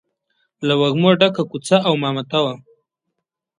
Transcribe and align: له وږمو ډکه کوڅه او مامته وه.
له 0.67 0.73
وږمو 0.81 1.11
ډکه 1.19 1.43
کوڅه 1.51 1.77
او 1.87 1.93
مامته 2.03 2.39
وه. 2.43 2.53